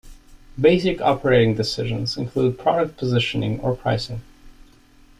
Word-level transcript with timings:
Basic 0.59 0.99
operating 0.99 1.53
decisions 1.53 2.17
include 2.17 2.57
product 2.57 2.97
positioning 2.97 3.59
or 3.59 3.75
pricing. 3.75 4.23